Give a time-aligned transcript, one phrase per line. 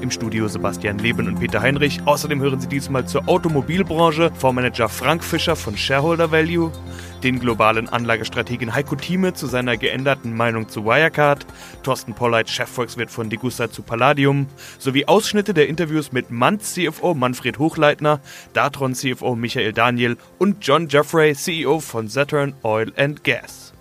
[0.00, 2.00] Im Studio Sebastian Leben und Peter Heinrich.
[2.04, 6.72] Außerdem hören Sie diesmal zur Automobilbranche Fondsmanager Frank Fischer von Shareholder Value,
[7.22, 11.46] den globalen Anlagestrategen Heiko Thieme zu seiner geänderten Meinung zu Wirecard,
[11.82, 14.46] Thorsten Polleit, Chefvolkswirt von Degussa zu Palladium,
[14.78, 18.20] sowie Ausschnitte der Interviews mit Manz CFO Manfred Hochleitner,
[18.54, 23.74] Datron CFO Michael Daniel und John Jeffrey, CEO von Saturn Oil and Gas.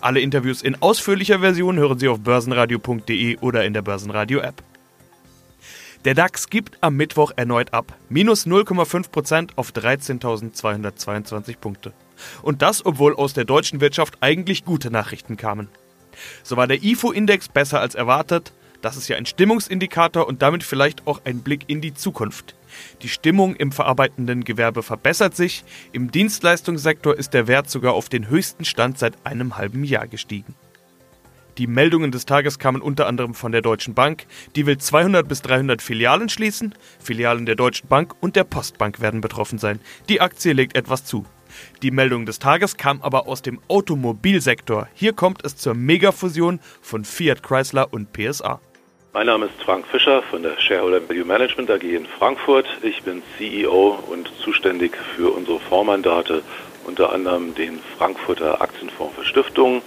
[0.00, 4.62] Alle Interviews in ausführlicher Version hören Sie auf börsenradio.de oder in der Börsenradio-App.
[6.06, 7.98] Der DAX gibt am Mittwoch erneut ab.
[8.08, 11.92] Minus 0,5% auf 13.222 Punkte.
[12.42, 15.66] Und das, obwohl aus der deutschen Wirtschaft eigentlich gute Nachrichten kamen.
[16.44, 18.52] So war der IFO-Index besser als erwartet.
[18.82, 22.54] Das ist ja ein Stimmungsindikator und damit vielleicht auch ein Blick in die Zukunft.
[23.02, 25.64] Die Stimmung im verarbeitenden Gewerbe verbessert sich.
[25.90, 30.54] Im Dienstleistungssektor ist der Wert sogar auf den höchsten Stand seit einem halben Jahr gestiegen.
[31.58, 34.26] Die Meldungen des Tages kamen unter anderem von der Deutschen Bank.
[34.56, 36.74] Die will 200 bis 300 Filialen schließen.
[36.98, 39.80] Filialen der Deutschen Bank und der Postbank werden betroffen sein.
[40.10, 41.24] Die Aktie legt etwas zu.
[41.82, 44.88] Die Meldung des Tages kam aber aus dem Automobilsektor.
[44.92, 48.60] Hier kommt es zur Megafusion von Fiat Chrysler und PSA.
[49.14, 52.66] Mein Name ist Frank Fischer von der Shareholder Value Management AG in Frankfurt.
[52.82, 56.42] Ich bin CEO und zuständig für unsere Fondsmandate,
[56.84, 59.80] unter anderem den Frankfurter Aktienfonds für Stiftungen,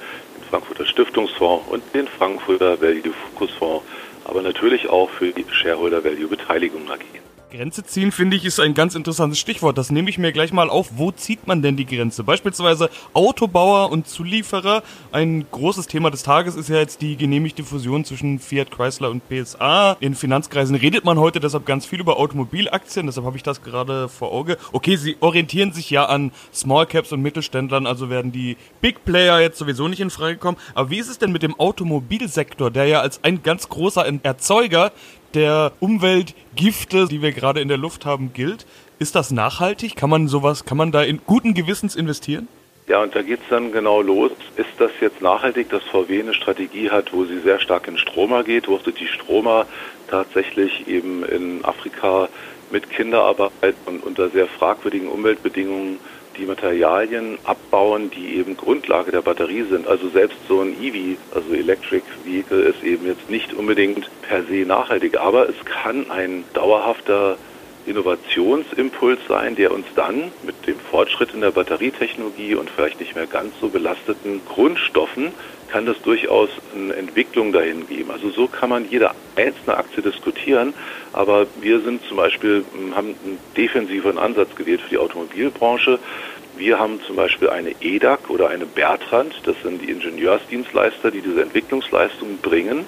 [0.49, 3.85] Frankfurter Stiftungsfonds und den Frankfurter Value Focus Fonds,
[4.25, 7.28] aber natürlich auch für die Shareholder Value Beteiligung AG.
[7.51, 9.77] Grenze ziehen, finde ich, ist ein ganz interessantes Stichwort.
[9.77, 10.91] Das nehme ich mir gleich mal auf.
[10.97, 12.23] Wo zieht man denn die Grenze?
[12.23, 14.83] Beispielsweise Autobauer und Zulieferer.
[15.11, 19.23] Ein großes Thema des Tages ist ja jetzt die genehmigte Fusion zwischen Fiat Chrysler und
[19.27, 19.97] PSA.
[19.99, 24.09] In Finanzkreisen redet man heute deshalb ganz viel über Automobilaktien, deshalb habe ich das gerade
[24.09, 24.57] vor Auge.
[24.71, 29.39] Okay, sie orientieren sich ja an Small Caps und Mittelständlern, also werden die Big Player
[29.39, 30.57] jetzt sowieso nicht in Frage kommen.
[30.75, 34.91] Aber wie ist es denn mit dem Automobilsektor, der ja als ein ganz großer Erzeuger
[35.33, 38.65] der Umweltgifte, die wir gerade in der Luft haben, gilt.
[38.99, 39.95] Ist das nachhaltig?
[39.95, 42.47] Kann man sowas, kann man da in guten Gewissens investieren?
[42.87, 44.31] Ja, und da geht es dann genau los.
[44.57, 48.43] Ist das jetzt nachhaltig, dass VW eine Strategie hat, wo sie sehr stark in Stromer
[48.43, 49.67] geht, wo die Stromer
[50.09, 52.29] tatsächlich eben in Afrika
[52.71, 55.99] mit Kinderarbeit und unter sehr fragwürdigen Umweltbedingungen
[56.39, 59.87] die Materialien abbauen, die eben Grundlage der Batterie sind.
[59.87, 64.65] Also selbst so ein EV, also Electric Vehicle, ist eben jetzt nicht unbedingt per se
[64.65, 67.37] nachhaltig, aber es kann ein dauerhafter
[67.89, 73.27] Innovationsimpuls sein, der uns dann mit dem Fortschritt in der Batterietechnologie und vielleicht nicht mehr
[73.27, 75.33] ganz so belasteten Grundstoffen
[75.69, 78.11] kann das durchaus eine Entwicklung dahin geben.
[78.11, 80.73] Also so kann man jede einzelne Aktie diskutieren,
[81.13, 85.99] aber wir sind zum Beispiel, haben einen defensiveren Ansatz gewählt für die Automobilbranche.
[86.57, 91.41] Wir haben zum Beispiel eine EDAC oder eine Bertrand, das sind die Ingenieursdienstleister, die diese
[91.41, 92.85] Entwicklungsleistungen bringen.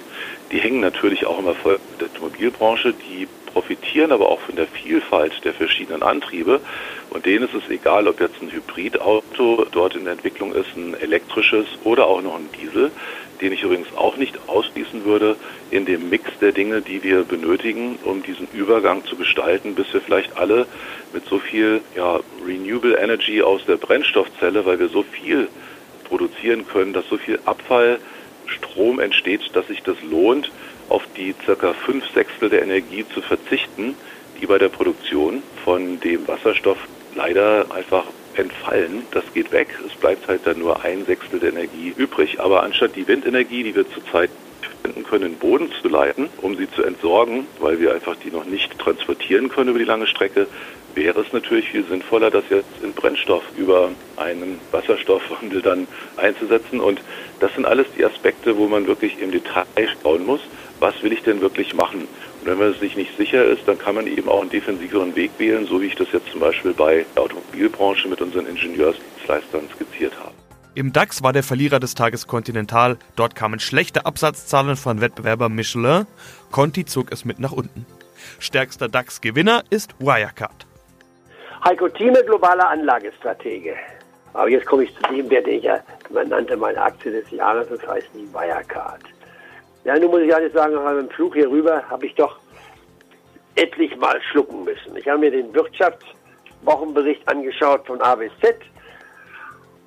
[0.50, 5.44] Die hängen natürlich auch im Erfolg der Automobilbranche, die profitieren aber auch von der Vielfalt
[5.44, 6.60] der verschiedenen Antriebe.
[7.10, 10.94] Und denen ist es egal, ob jetzt ein Hybridauto dort in der Entwicklung ist, ein
[10.94, 12.90] elektrisches oder auch noch ein Diesel,
[13.40, 15.36] den ich übrigens auch nicht ausschließen würde
[15.70, 20.00] in dem Mix der Dinge, die wir benötigen, um diesen Übergang zu gestalten, bis wir
[20.00, 20.66] vielleicht alle
[21.12, 25.48] mit so viel ja, Renewable Energy aus der Brennstoffzelle, weil wir so viel
[26.04, 30.50] produzieren können, dass so viel Abfallstrom entsteht, dass sich das lohnt,
[30.92, 33.94] auf die circa fünf Sechstel der Energie zu verzichten,
[34.40, 36.78] die bei der Produktion von dem Wasserstoff
[37.14, 38.04] leider einfach
[38.34, 39.02] entfallen.
[39.10, 39.68] Das geht weg.
[39.86, 42.40] Es bleibt halt dann nur ein Sechstel der Energie übrig.
[42.40, 44.30] Aber anstatt die Windenergie, die wir zurzeit
[44.82, 48.30] finden können, in den Boden zu leiten, um sie zu entsorgen, weil wir einfach die
[48.30, 50.46] noch nicht transportieren können über die lange Strecke,
[50.94, 55.86] wäre es natürlich viel sinnvoller, das jetzt in Brennstoff über einen Wasserstoffwandel dann
[56.16, 56.80] einzusetzen.
[56.80, 57.00] Und
[57.40, 59.64] das sind alles die Aspekte, wo man wirklich im Detail
[60.02, 60.40] schauen muss,
[60.82, 62.00] was will ich denn wirklich machen.
[62.00, 65.30] Und wenn man sich nicht sicher ist, dann kann man eben auch einen defensiveren Weg
[65.38, 70.12] wählen, so wie ich das jetzt zum Beispiel bei der Automobilbranche mit unseren Ingenieursdienstleistern skizziert
[70.18, 70.32] habe.
[70.74, 72.96] Im DAX war der Verlierer des Tages Continental.
[73.14, 76.06] Dort kamen schlechte Absatzzahlen von Wettbewerber Michelin.
[76.50, 77.86] Conti zog es mit nach unten.
[78.38, 80.66] Stärkster DAX-Gewinner ist Wirecard.
[81.64, 83.74] Heiko Thieme, globaler Anlagestratege.
[84.32, 85.78] Aber jetzt komme ich zu dem, der ich ja,
[86.10, 89.02] man nannte meine Aktie des Jahres, das heißt die Wirecard.
[89.84, 92.38] Ja, nun muss ich ehrlich sagen, auf einem Flug hier rüber habe ich doch
[93.56, 94.96] etlich mal schlucken müssen.
[94.96, 98.56] Ich habe mir den Wirtschaftswochenbericht angeschaut von A bis Z.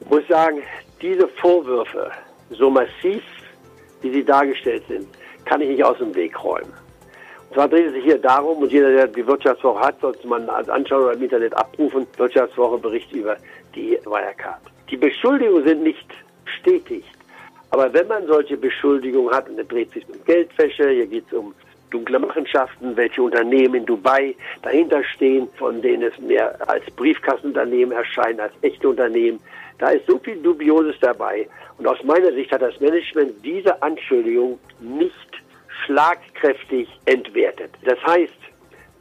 [0.02, 0.62] Ich muss sagen,
[1.02, 2.12] diese Vorwürfe,
[2.52, 3.24] so massiv,
[4.02, 5.08] wie sie dargestellt sind,
[5.46, 6.74] kann ich nicht aus dem Weg räumen.
[7.54, 11.04] Zwar dreht es sich hier darum, und jeder, der die Wirtschaftswoche hat, sollte man anschauen
[11.04, 13.38] oder im Internet abrufen, Wirtschaftswoche Bericht über
[13.74, 14.62] die Wirecard.
[14.90, 16.08] Die Beschuldigungen sind nicht
[16.44, 17.15] bestätigt.
[17.72, 21.34] Aber wenn man solche Beschuldigungen hat, und dann dreht sich um Geldwäsche, hier geht es
[21.34, 21.54] um
[21.90, 28.40] dunkle Machenschaften, welche Unternehmen in Dubai dahinter stehen, von denen es mehr als Briefkassenunternehmen erscheinen,
[28.40, 29.40] als echte Unternehmen.
[29.78, 31.48] Da ist so viel Dubioses dabei.
[31.78, 35.14] Und aus meiner Sicht hat das Management diese Anschuldigung nicht
[35.86, 37.72] schlagkräftig entwertet.
[37.84, 38.34] Das heißt,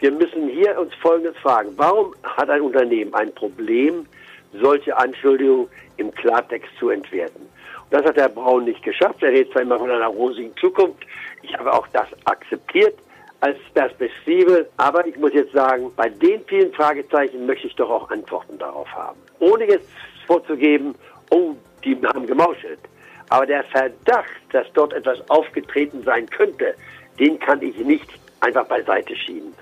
[0.01, 1.73] wir müssen hier uns Folgendes fragen.
[1.77, 4.07] Warum hat ein Unternehmen ein Problem,
[4.53, 7.49] solche Anschuldigungen im Klartext zu entwerten?
[7.91, 9.23] Das hat Herr Braun nicht geschafft.
[9.23, 11.05] Er redet zwar immer von einer rosigen Zukunft.
[11.43, 12.95] Ich habe auch das akzeptiert
[13.41, 14.69] als Perspektive.
[14.77, 18.89] Aber ich muss jetzt sagen, bei den vielen Fragezeichen möchte ich doch auch Antworten darauf
[18.93, 19.19] haben.
[19.41, 19.89] Ohne jetzt
[20.27, 20.95] vorzugeben,
[21.31, 21.55] oh,
[21.85, 22.81] die haben gemauschelt.
[23.31, 26.75] Aber der Verdacht, dass dort etwas aufgetreten sein könnte,
[27.19, 28.09] den kann ich nicht
[28.41, 29.55] einfach beiseite schieben.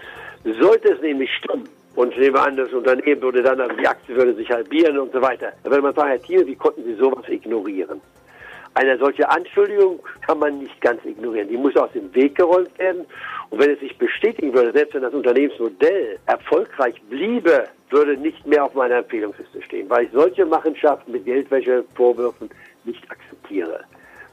[0.45, 4.17] Sollte es nämlich stimmen, und nehmen wir an, das Unternehmen würde dann, also die Aktie
[4.17, 6.95] würde sich halbieren und so weiter, dann würde man sagen, Herr Thiel, wie konnten Sie
[6.95, 8.01] sowas ignorieren?
[8.75, 11.49] Eine solche Anschuldigung kann man nicht ganz ignorieren.
[11.49, 13.05] Die muss aus dem Weg geräumt werden.
[13.51, 18.65] Und wenn es sich bestätigen würde, selbst wenn das Unternehmensmodell erfolgreich bliebe, würde nicht mehr
[18.65, 22.49] auf meiner Empfehlungsliste stehen, weil ich solche Machenschaften mit Geldwäschevorwürfen
[22.85, 23.81] nicht akzeptiere.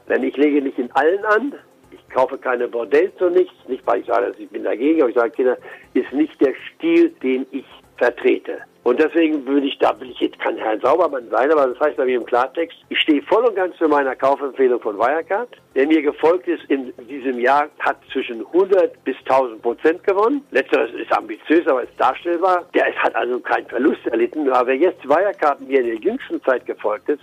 [0.08, 1.54] Denn ich lege nicht in allen an,
[1.90, 5.16] ich kaufe keine Bordells und nichts, nicht weil ich sage, ich bin dagegen, aber ich
[5.16, 5.56] sage, Kinder,
[5.94, 7.64] ist nicht der Stil, den ich
[7.96, 8.58] vertrete.
[8.82, 11.98] Und deswegen würde ich, da will ich jetzt kein Herr Saubermann sein, aber das heißt
[11.98, 15.86] bei mir im Klartext, ich stehe voll und ganz zu meiner Kaufempfehlung von Wirecard, der
[15.86, 20.42] mir gefolgt ist in diesem Jahr, hat zwischen 100 bis 1000 Prozent gewonnen.
[20.50, 22.64] Letzteres ist ambitiös, aber ist darstellbar.
[22.74, 24.48] Der hat also keinen Verlust erlitten.
[24.50, 27.22] Aber wer jetzt Wirecard mir in der jüngsten Zeit gefolgt ist,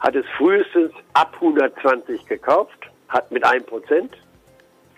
[0.00, 4.16] hat es frühestens ab 120 gekauft, hat mit 1 Prozent,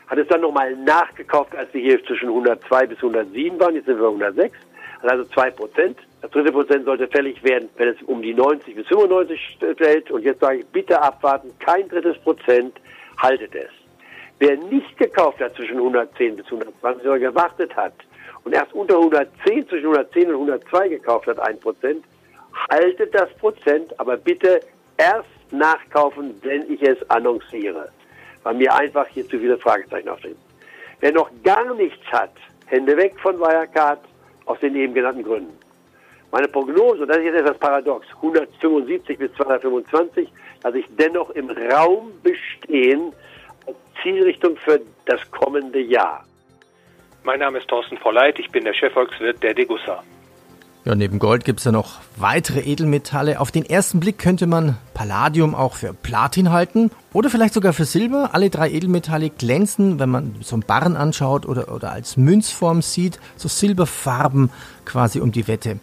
[0.06, 3.98] hat es dann nochmal nachgekauft, als wir hier zwischen 102 bis 107 waren, jetzt sind
[3.98, 4.56] wir 106
[5.02, 5.98] also 2 Prozent.
[6.20, 10.10] Das dritte Prozent sollte fällig werden, wenn es um die 90 bis 95 fällt.
[10.10, 12.76] Und jetzt sage ich, bitte abwarten, kein drittes Prozent,
[13.16, 13.70] haltet es.
[14.38, 17.94] Wer nicht gekauft hat zwischen 110 bis 120 oder gewartet hat
[18.44, 22.04] und erst unter 110, zwischen 110 und 102 gekauft hat, 1 Prozent,
[22.70, 24.60] haltet das Prozent, aber bitte
[24.96, 27.88] erst nachkaufen, wenn ich es annonciere.
[28.42, 30.36] Weil mir einfach hier zu viele Fragezeichen aufstehen.
[31.00, 32.32] Wer noch gar nichts hat,
[32.66, 34.00] Hände weg von Wirecard,
[34.46, 35.56] aus den eben genannten Gründen.
[36.30, 40.28] Meine Prognose, das ist jetzt etwas paradox, 175 bis 225,
[40.62, 43.12] lasse ich dennoch im Raum bestehen
[43.66, 46.24] als Zielrichtung für das kommende Jahr.
[47.24, 50.02] Mein Name ist Thorsten Volleit, ich bin der Chefvolkswirt der Degussa.
[50.88, 53.40] Ja, neben Gold gibt es ja noch weitere Edelmetalle.
[53.40, 57.84] Auf den ersten Blick könnte man Palladium auch für Platin halten oder vielleicht sogar für
[57.84, 58.30] Silber.
[58.32, 63.20] Alle drei Edelmetalle glänzen, wenn man so einen Barren anschaut oder, oder als Münzform sieht,
[63.36, 64.48] so Silberfarben
[64.86, 65.78] quasi um die Wette.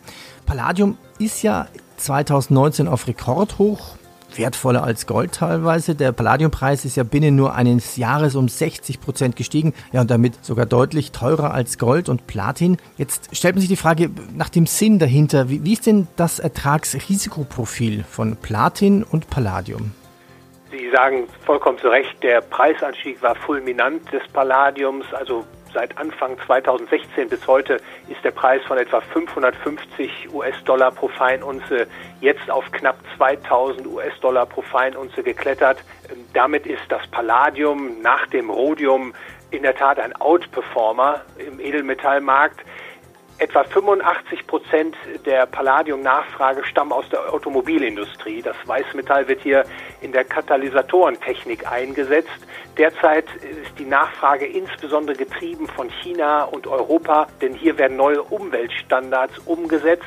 [0.48, 1.68] Palladium ist ja
[1.98, 3.98] 2019 auf Rekordhoch
[4.38, 5.96] wertvoller als Gold teilweise.
[5.96, 10.44] Der Palladiumpreis ist ja binnen nur eines Jahres um 60 Prozent gestiegen, ja und damit
[10.44, 12.78] sogar deutlich teurer als Gold und Platin.
[12.98, 15.50] Jetzt stellt man sich die Frage nach dem Sinn dahinter.
[15.50, 19.92] Wie, wie ist denn das Ertragsrisikoprofil von Platin und Palladium?
[20.72, 27.28] Sie sagen vollkommen zu Recht, der Preisanstieg war fulminant des Palladiums, also Seit Anfang 2016
[27.28, 31.88] bis heute ist der Preis von etwa 550 US-Dollar pro Feinunze
[32.22, 35.84] jetzt auf knapp 2000 US-Dollar pro Feinunze geklettert.
[36.10, 39.14] Ähm, damit ist das Palladium nach dem Rhodium
[39.52, 42.62] in der Tat ein Outperformer im Edelmetallmarkt.
[43.38, 48.42] Etwa 85 Prozent der Palladium-Nachfrage stammen aus der Automobilindustrie.
[48.42, 49.66] Das Weißmetall wird hier
[50.00, 52.30] in der Katalysatorentechnik eingesetzt.
[52.78, 59.38] Derzeit ist die Nachfrage insbesondere getrieben von China und Europa, denn hier werden neue Umweltstandards
[59.40, 60.06] umgesetzt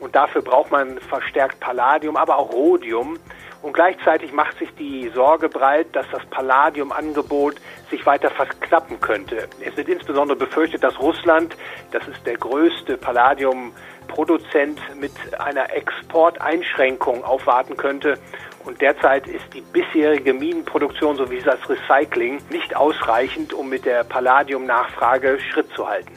[0.00, 3.18] und dafür braucht man verstärkt Palladium, aber auch Rhodium.
[3.62, 7.54] Und gleichzeitig macht sich die Sorge breit, dass das Palladiumangebot
[7.90, 9.48] sich weiter verknappen könnte.
[9.64, 11.56] Es wird insbesondere befürchtet, dass Russland,
[11.92, 18.18] das ist der größte Palladiumproduzent, mit einer Exporteinschränkung aufwarten könnte.
[18.64, 25.38] Und derzeit ist die bisherige Minenproduktion sowie das Recycling nicht ausreichend, um mit der Palladiumnachfrage
[25.52, 26.12] Schritt zu halten.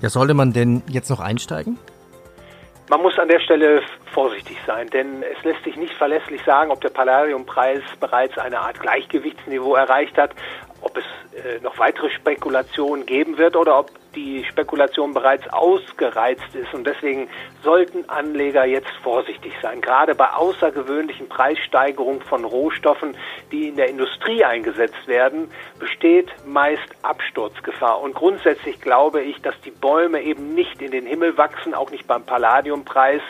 [0.00, 1.78] Ja, sollte man denn jetzt noch einsteigen?
[2.88, 6.80] Man muss an der Stelle vorsichtig sein, denn es lässt sich nicht verlässlich sagen, ob
[6.80, 10.30] der Palladiumpreis bereits eine Art Gleichgewichtsniveau erreicht hat.
[10.80, 11.04] ob es
[11.34, 16.72] äh, noch weitere Spekulationen geben wird oder ob die Spekulation bereits ausgereizt ist.
[16.74, 17.28] Und deswegen
[17.62, 19.80] sollten Anleger jetzt vorsichtig sein.
[19.80, 23.16] Gerade bei außergewöhnlichen Preissteigerungen von Rohstoffen,
[23.52, 28.00] die in der Industrie eingesetzt werden, besteht meist Absturzgefahr.
[28.00, 32.06] Und grundsätzlich glaube ich, dass die Bäume eben nicht in den Himmel wachsen, auch nicht
[32.06, 33.22] beim Palladiumpreis.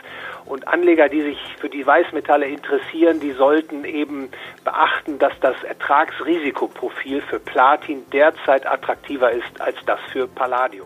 [0.45, 4.31] Und Anleger, die sich für die Weißmetalle interessieren, die sollten eben
[4.65, 10.78] beachten, dass das Ertragsrisikoprofil für Platin derzeit attraktiver ist als das für Palladium.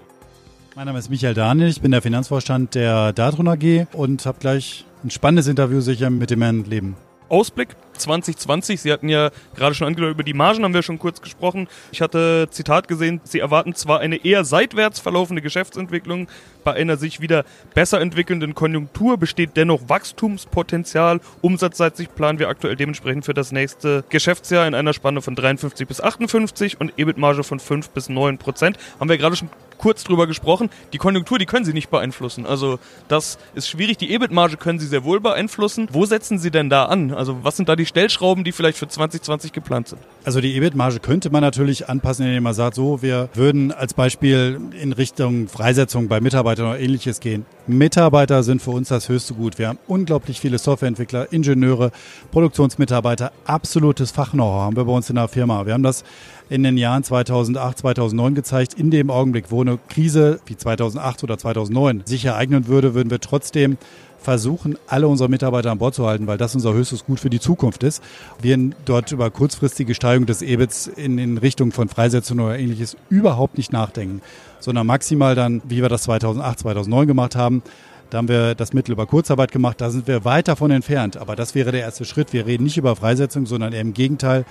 [0.75, 4.87] Mein Name ist Michael Daniel, ich bin der Finanzvorstand der Datron AG und habe gleich
[5.05, 6.97] ein spannendes Interview sicher mit dem Herrn Leben.
[7.29, 8.81] Ausblick 2020.
[8.81, 11.69] Sie hatten ja gerade schon angedeutet, über die Margen haben wir schon kurz gesprochen.
[11.91, 16.29] Ich hatte Zitat gesehen, Sie erwarten zwar eine eher seitwärts verlaufende Geschäftsentwicklung,
[16.65, 17.45] bei einer sich wieder
[17.75, 21.21] besser entwickelnden Konjunktur besteht dennoch Wachstumspotenzial.
[21.41, 26.01] Umsatzseitig planen wir aktuell dementsprechend für das nächste Geschäftsjahr in einer Spanne von 53 bis
[26.01, 28.79] 58 und EBIT-Marge von 5 bis 9 Prozent.
[29.01, 30.71] Haben wir gerade schon kurz drüber gesprochen.
[30.93, 32.47] Die Konjunktur, die können Sie nicht beeinflussen.
[32.47, 33.99] Also das ist schwierig.
[33.99, 35.89] Die EBIT-Marge können Sie sehr wohl beeinflussen.
[35.91, 37.13] Wo setzen Sie denn da an?
[37.13, 40.01] Also was sind da die Stellschrauben, die vielleicht für 2020 geplant sind?
[40.25, 44.61] Also die EBIT-Marge könnte man natürlich anpassen, indem man sagt, so, wir würden als Beispiel
[44.81, 47.45] in Richtung Freisetzung bei Mitarbeitern oder ähnliches gehen.
[47.67, 49.59] Mitarbeiter sind für uns das höchste Gut.
[49.59, 51.91] Wir haben unglaublich viele Softwareentwickler, Ingenieure,
[52.31, 55.67] Produktionsmitarbeiter, absolutes Fachknow-how haben wir bei uns in der Firma.
[55.67, 56.05] Wir haben das
[56.49, 58.75] in den Jahren 2008, 2009 gezeigt.
[58.75, 63.21] In dem Augenblick, wo eine Krise wie 2008 oder 2009 sich ereignen würde, würden wir
[63.21, 63.79] trotzdem
[64.23, 67.41] versuchen, alle unsere Mitarbeiter an Bord zu halten, weil das unser höchstes Gut für die
[67.41, 68.02] Zukunft ist.
[68.41, 73.59] Wir dort über kurzfristige Steigerung des EBITs in, in Richtung von Freisetzung oder ähnliches überhaupt
[73.59, 74.23] nicht nachdenken,
[74.61, 77.62] sondern maximal dann, wie wir das 2008, 2009 gemacht haben,
[78.11, 81.17] da haben wir das Mittel über Kurzarbeit gemacht, da sind wir weit davon entfernt.
[81.17, 82.35] Aber das wäre der erste Schritt.
[82.35, 84.45] Wir reden nicht über Freisetzung, sondern eher im Gegenteil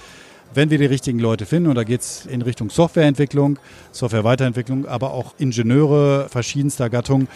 [0.53, 3.59] wenn wir die richtigen Leute finden, und da geht es in Richtung Softwareentwicklung,
[3.91, 7.27] Softwareweiterentwicklung, aber auch Ingenieure verschiedenster Gattung,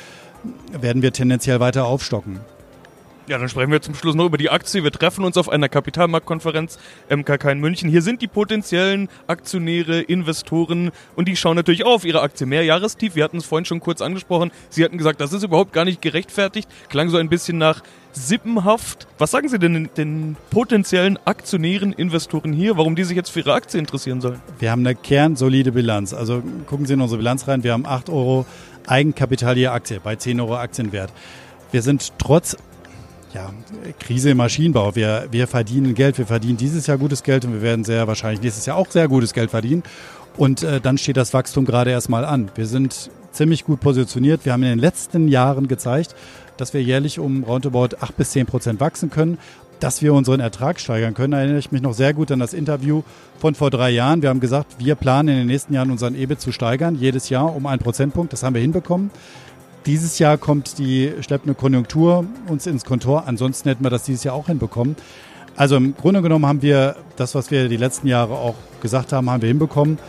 [0.71, 2.39] werden wir tendenziell weiter aufstocken.
[3.27, 4.83] Ja, dann sprechen wir zum Schluss noch über die Aktie.
[4.83, 6.77] Wir treffen uns auf einer Kapitalmarktkonferenz
[7.09, 7.89] MKK in München.
[7.89, 12.45] Hier sind die potenziellen Aktionäre, Investoren und die schauen natürlich auch auf ihre Aktie.
[12.45, 14.51] Mehr Jahrestief, wir hatten es vorhin schon kurz angesprochen.
[14.69, 16.69] Sie hatten gesagt, das ist überhaupt gar nicht gerechtfertigt.
[16.89, 19.07] Klang so ein bisschen nach sippenhaft.
[19.17, 23.39] Was sagen Sie denn den, den potenziellen Aktionären, Investoren hier, warum die sich jetzt für
[23.39, 24.39] ihre Aktie interessieren sollen?
[24.59, 26.13] Wir haben eine kernsolide Bilanz.
[26.13, 27.63] Also gucken Sie in unsere Bilanz rein.
[27.63, 28.45] Wir haben 8 Euro
[28.87, 31.11] Eigenkapital je Aktie bei 10 Euro Aktienwert.
[31.71, 32.55] Wir sind trotz
[33.33, 33.51] ja,
[33.99, 34.95] Krise im Maschinenbau.
[34.95, 38.41] Wir, wir verdienen Geld, wir verdienen dieses Jahr gutes Geld und wir werden sehr wahrscheinlich
[38.41, 39.83] nächstes Jahr auch sehr gutes Geld verdienen.
[40.37, 42.49] Und äh, dann steht das Wachstum gerade erstmal an.
[42.55, 44.45] Wir sind ziemlich gut positioniert.
[44.45, 46.15] Wir haben in den letzten Jahren gezeigt,
[46.57, 49.37] dass wir jährlich um roundabout 8 bis 10 Prozent wachsen können,
[49.79, 51.31] dass wir unseren Ertrag steigern können.
[51.31, 53.03] Da erinnere ich mich noch sehr gut an das Interview
[53.37, 54.21] von vor drei Jahren.
[54.21, 57.55] Wir haben gesagt, wir planen in den nächsten Jahren unseren EBIT zu steigern, jedes Jahr
[57.55, 58.33] um einen Prozentpunkt.
[58.33, 59.11] Das haben wir hinbekommen.
[59.85, 63.27] Dieses Jahr kommt die schleppende Konjunktur uns ins Kontor.
[63.27, 64.95] Ansonsten hätten wir das dieses Jahr auch hinbekommen.
[65.55, 69.29] Also im Grunde genommen haben wir das, was wir die letzten Jahre auch gesagt haben,
[69.29, 69.99] haben wir hinbekommen.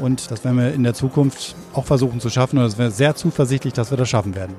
[0.00, 2.58] Und das werden wir in der Zukunft auch versuchen zu schaffen.
[2.58, 4.54] Und es wäre sehr zuversichtlich, dass wir das schaffen werden.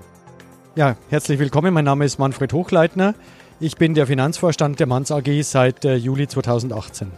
[0.75, 1.73] Ja, herzlich willkommen.
[1.73, 3.15] Mein Name ist Manfred Hochleitner.
[3.59, 7.11] Ich bin der Finanzvorstand der Manns AG seit äh, Juli 2018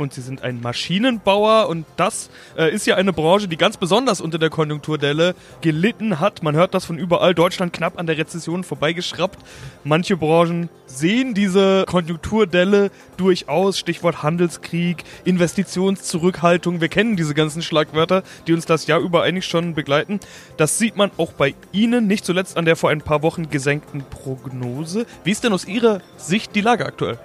[0.00, 4.20] und sie sind ein Maschinenbauer und das äh, ist ja eine Branche, die ganz besonders
[4.20, 6.42] unter der Konjunkturdelle gelitten hat.
[6.42, 7.34] Man hört das von überall.
[7.34, 9.38] Deutschland knapp an der Rezession vorbeigeschraubt.
[9.84, 13.78] Manche Branchen sehen diese Konjunkturdelle durchaus.
[13.78, 16.80] Stichwort Handelskrieg, Investitionszurückhaltung.
[16.80, 20.20] Wir kennen diese ganzen Schlagwörter, die uns das Jahr über eigentlich schon begleiten.
[20.56, 24.02] Das sieht man auch bei Ihnen, nicht zuletzt an der vor ein paar Wochen gesenkten
[24.08, 25.06] Prognose.
[25.24, 27.18] Wie ist denn aus Ihrer Sicht die Lage aktuell?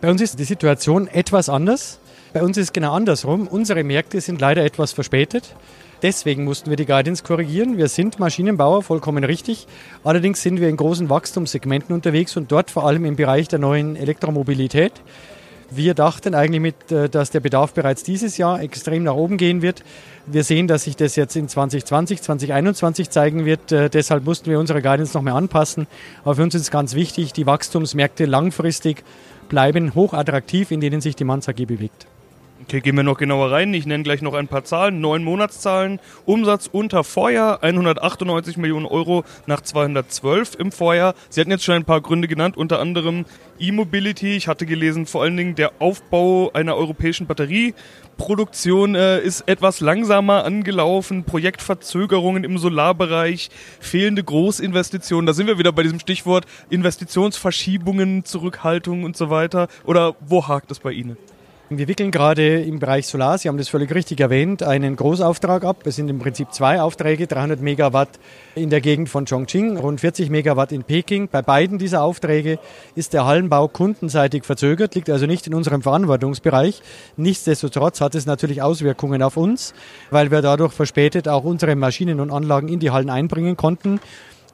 [0.00, 1.98] Bei uns ist die Situation etwas anders.
[2.32, 3.48] Bei uns ist genau andersrum.
[3.48, 5.54] Unsere Märkte sind leider etwas verspätet.
[6.02, 7.76] Deswegen mussten wir die Guidance korrigieren.
[7.76, 9.66] Wir sind Maschinenbauer, vollkommen richtig.
[10.04, 13.96] Allerdings sind wir in großen Wachstumssegmenten unterwegs und dort vor allem im Bereich der neuen
[13.96, 14.92] Elektromobilität.
[15.70, 19.60] Wir dachten eigentlich mit, äh, dass der Bedarf bereits dieses Jahr extrem nach oben gehen
[19.60, 19.82] wird.
[20.26, 23.72] Wir sehen, dass sich das jetzt in 2020, 2021 zeigen wird.
[23.72, 25.86] Äh, deshalb mussten wir unsere Guidance noch mehr anpassen.
[26.24, 29.02] Aber für uns ist ganz wichtig, die Wachstumsmärkte langfristig
[29.48, 32.06] bleiben hochattraktiv, in denen sich die Manz AG bewegt.
[32.68, 33.72] Okay, gehen wir noch genauer rein.
[33.72, 35.00] Ich nenne gleich noch ein paar Zahlen.
[35.00, 36.00] Neun Monatszahlen.
[36.26, 41.14] Umsatz unter Vorjahr 198 Millionen Euro nach 212 im Vorjahr.
[41.30, 43.24] Sie hatten jetzt schon ein paar Gründe genannt, unter anderem
[43.58, 44.36] E-Mobility.
[44.36, 50.44] Ich hatte gelesen, vor allen Dingen der Aufbau einer europäischen Batterieproduktion äh, ist etwas langsamer
[50.44, 51.24] angelaufen.
[51.24, 53.48] Projektverzögerungen im Solarbereich,
[53.80, 55.24] fehlende Großinvestitionen.
[55.24, 59.68] Da sind wir wieder bei diesem Stichwort Investitionsverschiebungen, Zurückhaltung und so weiter.
[59.86, 61.16] Oder wo hakt es bei Ihnen?
[61.70, 65.82] Wir wickeln gerade im Bereich Solar, Sie haben das völlig richtig erwähnt, einen Großauftrag ab.
[65.84, 68.08] Es sind im Prinzip zwei Aufträge, 300 Megawatt
[68.54, 71.28] in der Gegend von Chongqing, rund 40 Megawatt in Peking.
[71.30, 72.58] Bei beiden dieser Aufträge
[72.94, 76.80] ist der Hallenbau kundenseitig verzögert, liegt also nicht in unserem Verantwortungsbereich.
[77.18, 79.74] Nichtsdestotrotz hat es natürlich Auswirkungen auf uns,
[80.10, 84.00] weil wir dadurch verspätet auch unsere Maschinen und Anlagen in die Hallen einbringen konnten.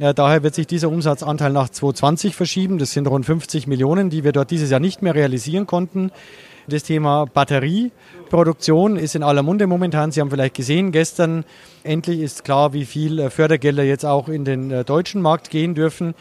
[0.00, 2.78] Ja, daher wird sich dieser Umsatzanteil nach 2020 verschieben.
[2.78, 6.10] Das sind rund 50 Millionen, die wir dort dieses Jahr nicht mehr realisieren konnten.
[6.66, 10.12] Das Thema Batterieproduktion ist in aller Munde momentan.
[10.12, 11.44] Sie haben vielleicht gesehen, gestern
[11.82, 15.74] endlich ist klar, wie viel äh, Fördergelder jetzt auch in den äh, deutschen Markt gehen
[15.74, 16.14] dürfen.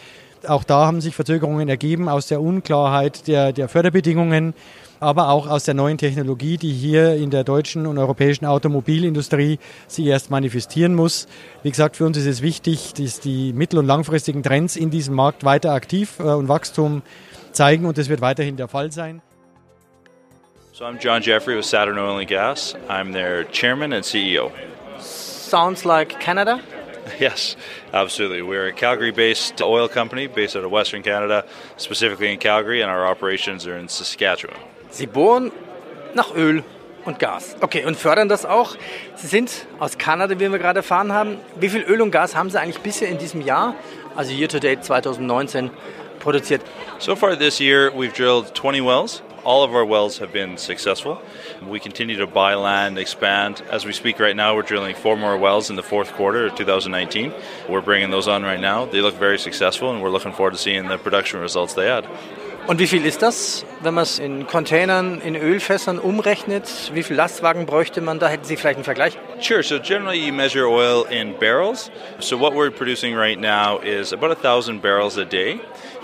[0.45, 4.53] Auch da haben sich Verzögerungen ergeben aus der Unklarheit der, der Förderbedingungen,
[4.99, 10.05] aber auch aus der neuen Technologie, die hier in der deutschen und europäischen Automobilindustrie sich
[10.05, 11.29] erst manifestieren muss.
[11.61, 15.15] Wie gesagt, für uns ist es wichtig, dass die mittel- und langfristigen Trends in diesem
[15.15, 17.01] Markt weiter aktiv äh, und Wachstum
[17.53, 19.21] zeigen und das wird weiterhin der Fall sein.
[20.73, 22.73] So I'm John Jeffrey with Saturn Oil and Gas.
[22.89, 24.51] I'm their chairman and CEO.
[24.99, 26.61] Sounds like Canada?
[27.19, 27.55] Yes,
[27.93, 28.41] absolutely.
[28.41, 31.45] We're a Calgary based oil company based out of Western Canada,
[31.77, 34.57] specifically in Calgary, and our operations are in Saskatchewan.
[34.89, 35.51] Sie bohren
[36.15, 36.63] nach Öl
[37.05, 37.55] und Gas.
[37.61, 38.75] Okay, und fördern das auch.
[39.15, 41.37] Sie sind aus Kanada, wie wir gerade erfahren haben.
[41.59, 43.75] Wie viel Öl und Gas haben Sie eigentlich bisher in diesem Jahr,
[44.15, 45.69] also year to date 2019,
[46.19, 46.61] produziert?
[46.97, 49.21] So far this year, we've drilled 20 wells.
[49.43, 51.21] All of our wells have been successful.
[51.67, 53.61] We continue to buy land, expand.
[53.69, 56.55] As we speak right now, we're drilling four more wells in the fourth quarter of
[56.55, 57.33] 2019.
[57.67, 58.85] We're bringing those on right now.
[58.85, 62.07] They look very successful, and we're looking forward to seeing the production results they add.
[62.65, 66.91] Und wie viel ist das, wenn man es in Containern, in Ölfässern umrechnet?
[66.93, 68.19] Wie viel Lastwagen bräuchte man?
[68.19, 69.17] Da hätten Sie vielleicht einen Vergleich.
[69.41, 69.61] Sure.
[69.61, 71.91] So generally, you measure oil in barrels.
[72.19, 75.59] So what we're producing right now is about a thousand barrels a day.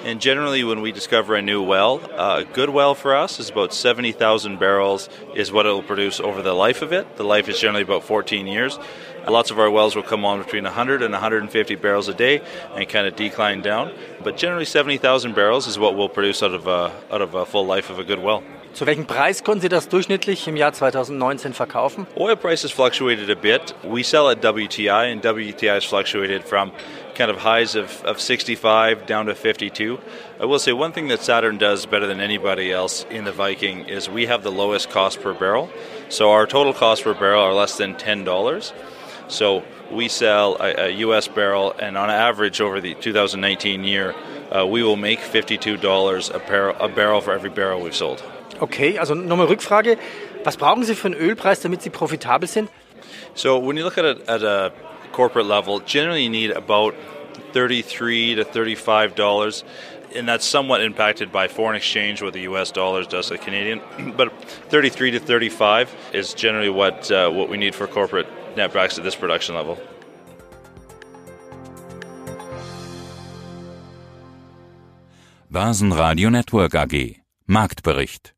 [0.06, 3.50] And generally, when we discover a new well, uh, a good well for us is
[3.50, 7.16] about 70,000 barrels, is what it will produce over the life of it.
[7.16, 8.80] The life is generally about 14 years.
[9.28, 12.42] Lots of our wells will come on between 100 and 150 barrels a day
[12.76, 13.94] and kind of decline down.
[14.24, 17.66] But generally, 70,000 barrels is what we'll produce out of, a, out of a full
[17.66, 18.44] life of a good well.
[18.72, 22.06] Zu welchem Preis konnten Sie das durchschnittlich im Jahr 2019 verkaufen?
[22.16, 23.74] Oil prices fluctuated a bit.
[23.84, 26.72] We sell at WTI, and WTI has fluctuated from
[27.16, 30.00] kind of highs of, of 65 down to 52.
[30.40, 33.90] I will say one thing that Saturn does better than anybody else in the Viking
[33.90, 35.70] is we have the lowest cost per barrel.
[36.10, 38.74] So our total cost per barrel are less than $10.
[39.29, 44.15] So we sell a, a US barrel, and on average over the 2019 year,
[44.51, 48.24] uh, we will make $52 a, par- a barrel for every barrel we've sold.
[48.61, 49.98] Okay, also nochmal Rückfrage.
[50.44, 52.70] Was brauchen Sie für einen Ölpreis, damit Sie profitabel sind?
[53.35, 54.74] So when you look at it at a
[55.11, 56.96] corporate level, generally you need about
[57.53, 59.63] 33 to 35 dollars
[60.15, 63.81] and that's somewhat impacted by foreign exchange what the US dollars does to the Canadian
[64.18, 64.31] but
[64.70, 69.16] 33 to 35 is generally what uh, what we need for corporate netbacks at this
[69.16, 69.77] production level.
[75.50, 78.35] Börsenradio Network AG Marktbericht